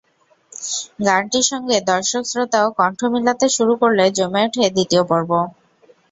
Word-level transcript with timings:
গানটির 1.05 1.45
সঙ্গে 1.51 1.77
দর্শক-শ্রোতাও 1.89 2.67
কণ্ঠ 2.79 2.99
মিলাতে 3.13 3.45
শুরু 3.55 3.73
করলে 3.81 4.03
জমে 4.17 4.41
ওঠে 4.47 4.63
দ্বিতীয় 4.75 5.03
পর্ব। 5.11 5.31